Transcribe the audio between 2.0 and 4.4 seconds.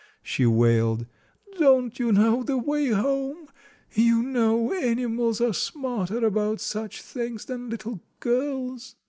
know the way home? You